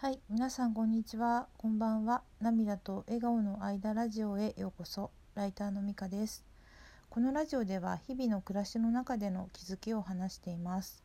[0.00, 1.48] はい、皆さんこんにちは。
[1.56, 2.22] こんばんは。
[2.40, 5.10] 涙と笑顔の間ラジオへようこそ。
[5.34, 6.44] ライターのみかです。
[7.10, 11.02] このラジオでは日々の暮らしの中での気づきを話しています。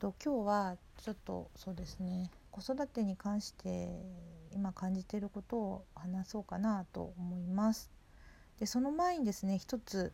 [0.00, 2.32] と今日はちょっとそうですね。
[2.50, 3.88] 子育てに関して
[4.52, 7.88] 今感じていることを話そうかなと思います。
[8.58, 10.12] でその前にですね、一つ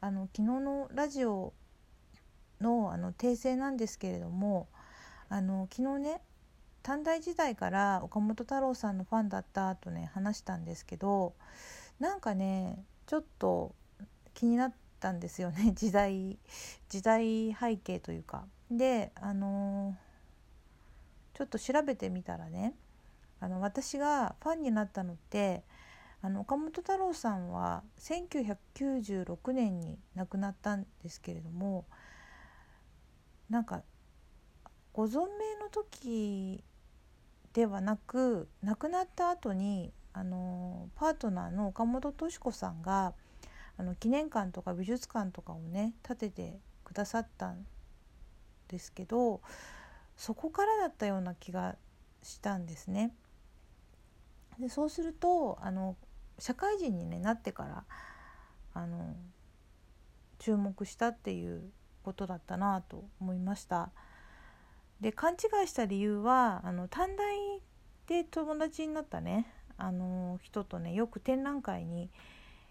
[0.00, 1.52] あの昨日のラジオ
[2.62, 4.68] のあの訂正なんですけれども、
[5.28, 6.22] あの昨日ね
[6.84, 11.34] 短大時代から岡本太郎さんのファンだったとね話したんですけど
[11.98, 13.74] なんかねちょっと
[14.34, 16.38] 気になったんですよね 時代
[16.90, 18.46] 時代背景というか。
[18.70, 19.96] であの
[21.32, 22.74] ちょっと調べてみたらね
[23.40, 25.64] あの私がファンになったのって
[26.20, 31.86] あの岡本太郎さんは1996年に亡くなったんですけれども
[33.48, 33.82] なんか
[34.92, 36.62] ご存命の時
[37.54, 43.14] ではなく亡くなった後にあのパートナーの岡本敏子さんが
[43.76, 47.64] あの記念館とか美術館とかをね建ててくださったん
[48.68, 49.40] ですけど
[50.16, 51.76] そこからだったような気が
[52.22, 53.12] したんですね。
[54.58, 55.96] でそうするとあの
[56.38, 57.84] 社会人に、ね、なってから
[58.72, 59.16] あの
[60.38, 61.70] 注目したっていう
[62.02, 63.90] ことだったなと思いました。
[65.00, 67.60] で勘違いした理由はあの短大
[68.06, 72.10] で友達になったねあの人とねよく展覧会に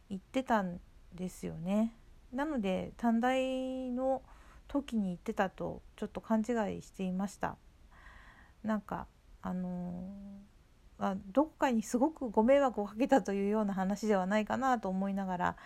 [0.09, 0.79] 行ってたん
[1.13, 1.95] ですよね。
[2.33, 4.21] なので短大の
[4.67, 7.57] 時に行ってたとちょっと勘違いしていました。
[8.63, 9.07] なんか
[9.41, 10.03] あの
[10.99, 15.57] あどこかにすごくご迷惑をかけたというような話ではないかなと思いながら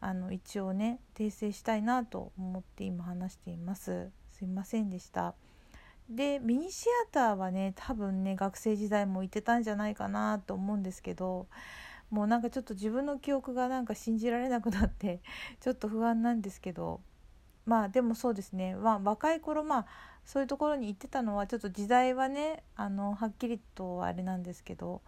[0.00, 4.10] あの一応ね訂正したいなと思って今話しています。
[4.32, 5.34] すいませんでした。
[6.08, 11.48] でミニシアターはね多分ね学生時代も行ってたんじゃないかなと思うんですけど
[12.10, 15.20] もうなんかちょっと自分の記憶がなんか信じられなくなって
[15.60, 17.00] ちょっと不安なんですけど
[17.64, 19.86] まあでもそうですね、まあ、若い頃まあ
[20.24, 25.02] そういうところに行ってたのはちょっと時代はねあのはっきりとあれなんですけど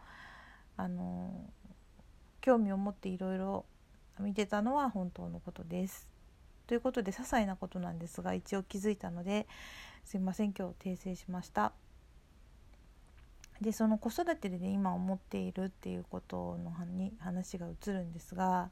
[0.77, 1.49] あの
[2.41, 3.65] 興味を持っていろいろ
[4.19, 6.09] 見てたのは本当のことです。
[6.67, 9.47] ということで些細なことなんですが一応気づいたので
[10.09, 11.73] すいません今日訂正しました。
[13.61, 18.71] でその子育てでね今思っているっていうことのに話が移るんですが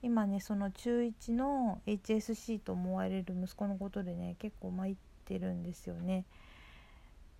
[0.00, 4.96] 今ねその中1の HSC と思われる息子のことでね結構参っ
[5.26, 6.24] てるんですよね。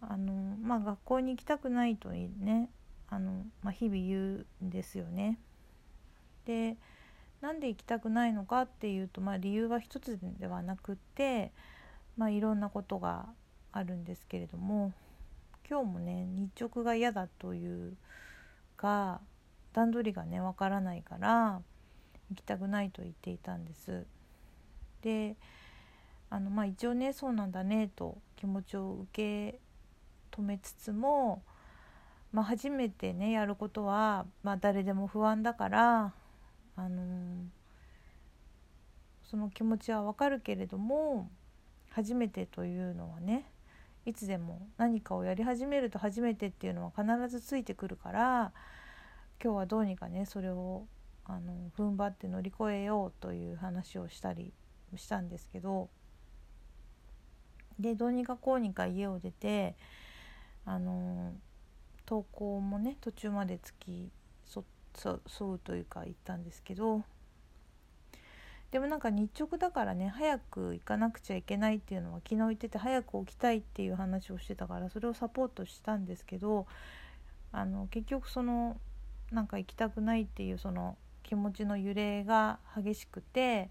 [0.03, 2.69] あのまあ学校に行きたくないとね
[3.09, 5.39] あの、まあ、日々言うんですよね。
[6.45, 6.77] で
[7.41, 11.53] なんで行きたくないのかっていうと、まあ、理由は一つではなくって
[12.17, 13.27] まあ、いろんなことが
[13.73, 14.93] あるんですけれども
[15.69, 17.97] 今日もね日直が嫌だという
[18.77, 19.21] か
[19.73, 21.61] 段取りがねわからないから
[22.31, 24.07] 行きたくないと言っていたんです。
[25.03, 25.37] で
[26.31, 29.61] あのまあ一応ねそうなんだねと気持ちを受け
[30.33, 31.43] 止めつつも、
[32.33, 36.13] まあ、初めてねやることは、まあ、誰でも不安だから
[36.77, 37.47] あのー、
[39.25, 41.31] その気持ちはわかるけれども
[41.97, 43.51] 初めてというのはね
[44.05, 48.53] いつでも何かをやり始めると初めてっていうのは必ずついてくるから
[49.43, 50.85] 今日はどうにかねそれを
[51.25, 54.53] あの踏ん張って乗り越えようという話をしたり
[54.95, 55.89] したんですけど
[57.79, 59.75] でどうにかこうにか家を出て
[60.67, 61.33] あの
[62.07, 64.11] 登校もね途中まで付き
[64.45, 67.05] 添うというか行ったんですけど
[68.77, 76.67] でもなんか日直だからね早く行かなくちゃいけないっていうのは昨日言ってて早く起きたいっていう話をしてたからそれをサポートしたんですけど
[77.53, 78.77] あの結局その
[79.33, 83.71] なんか行きたくないっていうその気持ちの揺れが激しくて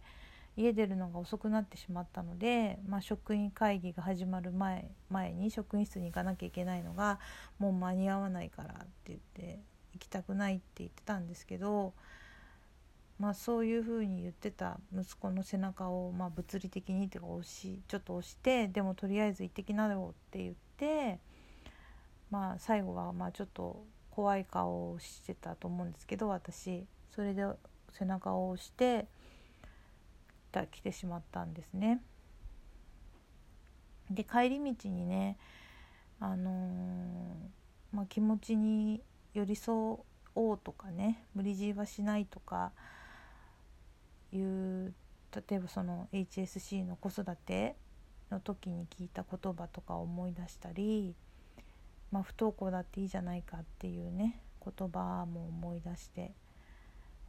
[0.57, 7.19] 家出るのが遅くなってしまったので、まあ、職員会議が始まる前前に職員室に行かなきゃいけないのが
[7.59, 9.59] もう間に合わないからって言って
[9.93, 11.93] 行きたくないって言ってたんですけど。
[13.17, 21.20] まあ、そういうふうに言ってた息子の背中を、まあ、物理的にっていうか押しちょっと押してでもとりあえず行ってきなよって言って、
[22.29, 26.85] まあ、最後はまあちょっと怖い顔をしてたと思うんですけど私
[27.16, 27.46] それで
[27.91, 29.08] 背中を押して
[30.72, 32.02] 来てしまったんですね。
[34.09, 35.38] で帰り道にね、
[36.20, 39.02] あのー、まあ、気持ちに
[39.34, 39.97] 寄り添
[40.35, 42.72] おうとかね無理強いはしないとか
[44.35, 44.93] いう
[45.49, 47.76] 例えばその HSC の子育て
[48.32, 51.16] の時に聞いた言葉とか思い出したり
[52.16, 56.32] まあ、不登校だっていいじゃないかっていうね言葉も思い出して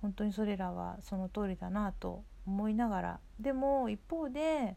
[0.01, 4.77] 本当にそれらはその通りだなと思いながらでも一方で、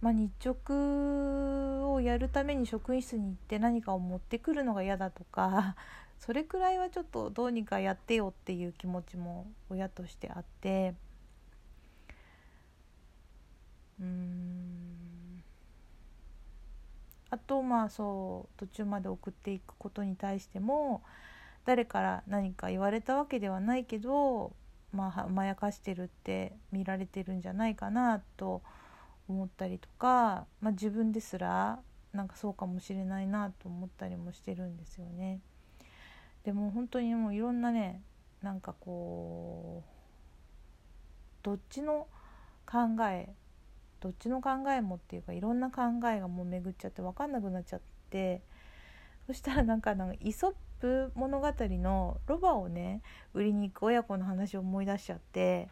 [0.00, 5.76] まあ、日直をやるために職員室に行って何かを持ってくるのが嫌だとか
[6.18, 10.94] それくらいはちょっとどうにかやってよっていう気持ちも親としてあって
[14.02, 15.42] うん
[17.30, 21.02] あとまあそう途中まで送っていくことに対しても
[21.64, 24.52] 誰から何か言われたわけではないけど
[24.92, 28.60] まあ甘やかしてるって見られてるんじゃないかなと
[29.28, 31.78] 思ったりとか、まあ、自分ですら
[32.12, 35.40] なんかそうかもしれないなと思ったりもしてるんですよね。
[36.44, 38.02] でも本当にもういろんなね
[38.42, 39.92] なんかこう
[41.42, 42.08] どっちの
[42.66, 42.78] 考
[43.08, 43.32] え
[44.02, 45.82] どっちの考えもっていうかいろんな考
[46.12, 48.42] えがもう巡っちゃって分かんなくなっちゃって
[49.28, 53.00] そしたらなんかなんかイソップ物語のロバをね
[53.32, 55.68] 売りに行く親子の話を思い出しちゃって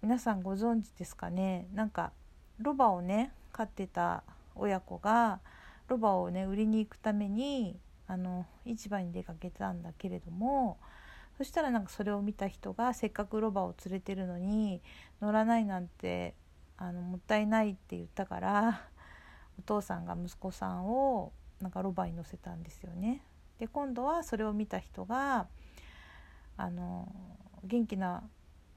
[0.00, 1.66] 皆さんご存知ですかね？
[1.74, 2.12] なんか
[2.58, 4.22] ロバをね飼ってた
[4.54, 5.40] 親子が
[5.88, 7.78] ロバをね売りに行くために
[8.08, 10.78] あの市場に出かけたんだけれども
[11.36, 14.80] そしたらなんかそれを見た人がせっかくロバを連れてるのに
[15.20, 16.34] 乗らないなんて
[16.78, 18.82] あのもったいないって言ったから
[19.58, 23.22] お父さんが息子さんをなんかロバに乗せたんですよね。
[23.58, 25.46] で今度はそれを見た人が
[26.58, 27.10] あの
[27.64, 28.22] 元気な、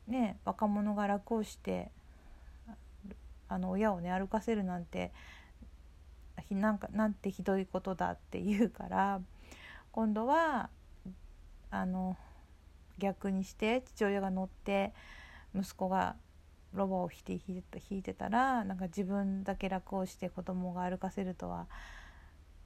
[0.08, 1.92] ね、若者が楽をして
[3.50, 5.12] あの親をね歩かせるなんて
[6.50, 9.22] なんかなんてひどいことだって言うから
[9.92, 10.70] 今度は
[11.70, 12.16] あの
[12.98, 14.94] 逆にして父親が乗って
[15.54, 16.16] 息子が
[16.74, 21.68] ロバを引いて引いてたらなんか自分だけ楽をして子供が歩かせるとは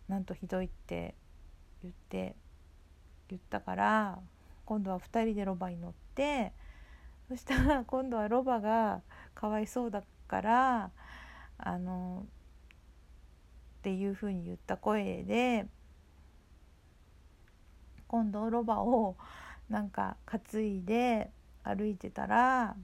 [0.08, 1.16] なんとひどいって
[1.82, 2.36] 言って
[3.30, 4.20] 言ったから
[4.66, 6.52] 今度は2人でロバに乗って
[7.30, 9.02] そしたら今度はロバが
[9.34, 10.92] かわいそうだから
[11.58, 12.26] あの
[13.80, 15.66] っていうふうに言った声で
[18.08, 19.16] 今度ロバを
[19.70, 21.32] なんか担いで
[21.64, 22.76] 歩いてたら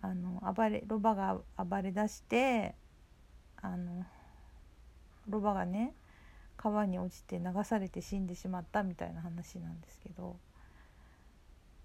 [0.00, 2.74] あの暴れロバが暴れ出して
[3.60, 4.04] あの
[5.28, 5.94] ロバがね
[6.56, 10.36] 川に落ちて流されて死んでしまったみたいな話なんですけど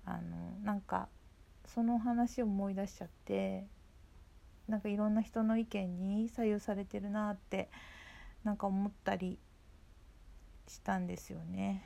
[0.05, 1.07] あのなんか
[1.65, 3.65] その話を思い出しちゃって
[4.67, 7.69] なんかいろんな人の意見に左右されてるなって
[8.43, 9.37] なんか思ったり
[10.67, 11.83] したんですよね。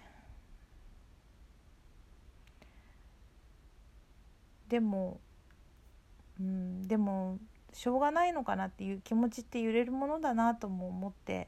[4.70, 5.20] でも
[6.40, 7.40] うんでも
[7.74, 11.48] しょうがないのかなっていう気持ちって揺れるものだなとも思って。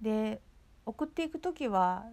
[0.00, 0.40] で
[0.86, 2.06] 送っていく時は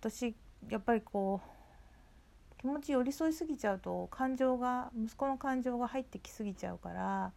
[0.00, 0.36] 私
[0.68, 7.32] やっぱりこう気持ち寄り添いすぎちゃうと感情が息子の感情が入ってきすぎちゃうから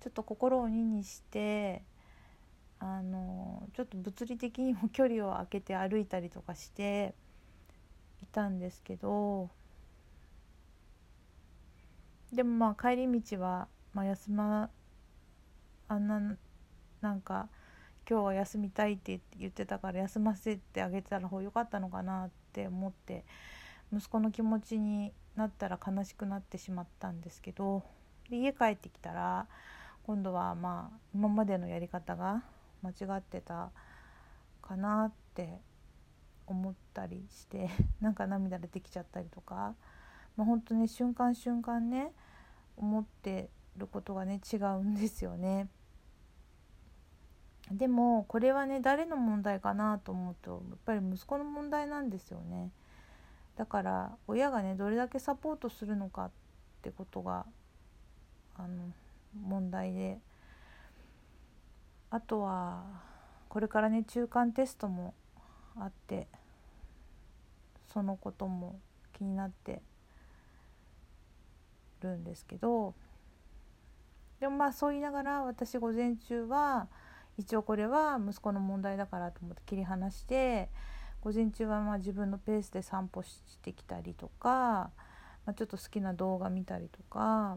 [0.00, 1.82] ちょっと心を2にして
[2.78, 7.14] あのちょっと物理的にも距離を空けて歩いたりとかして
[8.22, 9.48] いたんですけど
[12.34, 14.70] でもまあ帰り道は、まあ、休ま
[15.88, 16.36] あんな
[17.00, 17.48] なんか
[18.08, 23.24] 今日は休みたいって言ってたから休ませてあげてたらよかったのかなって思って
[23.92, 27.82] 息子の気持ちになったら悲しくなってしまったんですけど
[28.30, 29.46] で家帰ってきたら
[30.06, 32.42] 今度はまあ今までのやり方が
[32.82, 33.70] 間違ってた
[34.60, 35.60] かなって
[36.46, 37.70] 思ったりして
[38.00, 39.74] なんか涙出てきちゃったりとか、
[40.36, 42.12] まあ、本当ね瞬間瞬間ね
[42.76, 45.68] 思ってることがね違うんですよね。
[47.70, 52.70] でもこれはね誰の問題かなと思うとやっぱり息子の問題なんですよね。
[53.56, 56.30] だから親がねどれだけサポートするのかっ
[56.82, 57.46] てことが
[58.56, 58.92] あの
[59.40, 60.18] 問題で
[62.10, 62.84] あとは
[63.48, 65.14] これからね中間テストも
[65.76, 66.28] あって
[67.92, 68.78] そのことも
[69.16, 69.80] 気になって
[72.04, 72.94] るんですけど
[74.40, 76.88] でもまあそう言いながら私午前中は
[77.36, 80.68] 一応これは息子の問題だからと思って切り離して
[81.20, 84.90] 午前中はまあ自分のペースで散歩してきたりとか、ま
[85.46, 87.56] あ、ちょっと好きな動画見たりとか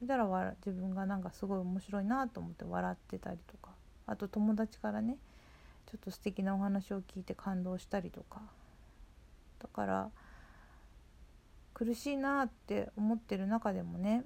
[0.00, 0.26] 見たら
[0.66, 3.70] 自分がなんかすごい面白いなと思って笑ってたりとか
[4.06, 5.16] あと友達からね
[5.86, 8.40] ちょっと素敵なお話を聞いて感動したりとか。
[9.62, 10.10] だから
[11.74, 14.24] 苦しいなって思ってる中でもね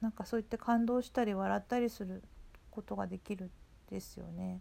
[0.00, 2.22] なんかそういって感動したり笑ったりする
[2.70, 3.50] ことができる
[3.90, 4.60] ですよね。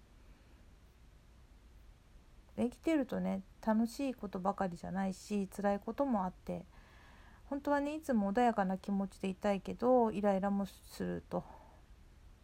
[2.58, 6.66] 生きてるとね楽しいことばかりじゃないし辛いこともあって
[7.50, 11.44] 本当はねいつも穏やかな気持ちでいたいけどイライラもすると。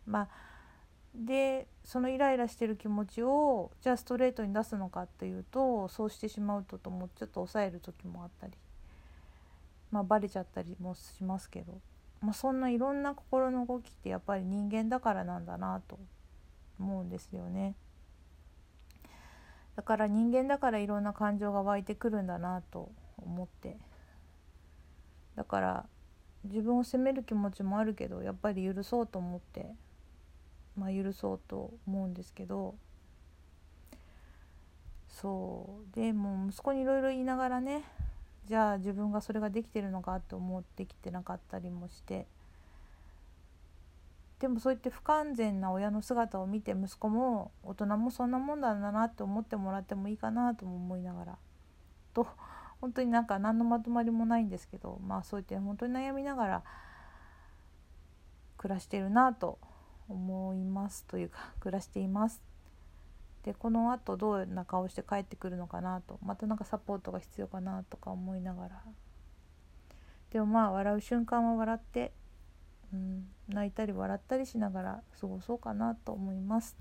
[0.05, 0.27] まあ
[1.13, 8.53] でそのイライラしてる気持ちをじゃあストレートに出すのかっていうとそうしてしまうとともちょっと抑える時もあったり
[9.91, 11.79] まあバレちゃったりもしますけど、
[12.21, 15.99] まあ、そんないろんな心の動きってやっぱり人間だからなんだなと
[16.79, 17.75] 思うんですよね。
[19.75, 23.77] だから人間だからいろんな感情が湧いてくるんだなと思って。
[25.35, 25.85] だから
[26.43, 29.65] 自分を責める気持ちもあるけどやっぱり許そうと思って
[30.77, 32.75] まあ、許そうと思うんですけど。
[35.07, 35.95] そう。
[35.95, 37.83] でも息子にいろいろ言いながらね
[38.45, 42.27] じゃあ自分がそれができてるのかと思ってきてなかったりもして。
[44.39, 51.37] でもそう言って不完全な親の姿を見て息子も大人もそんなもんだなって思ってもらってもいいかなとも思いながら。
[52.13, 52.27] と
[52.81, 54.99] 本当になんか何のまとまりもないんですけど。
[55.05, 56.63] まあそう言って本当に悩みながら。
[58.57, 59.57] 暮らしてるなと
[60.07, 62.50] 思いますというか暮らしています。
[63.43, 68.81] でこのあとどうな顔して帰ってくるのかなとまたなんかサポートが必要かなとか思いながら
[70.31, 72.13] でもまあ笑う瞬間は笑って、
[72.93, 76.77] うん、泣いたり笑ったりしながら過ごそうかなと思います。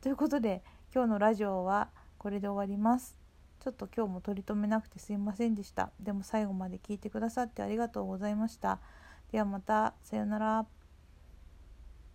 [0.00, 0.62] ということで
[0.94, 3.16] 今日のラジオはこれで終わります。
[3.60, 5.90] ちょっと今日も取り留めなくてすいませんでした。
[5.98, 8.78] でも最後まで聞いてくださってありがとうございました。
[9.32, 10.75] ではまたさよなら。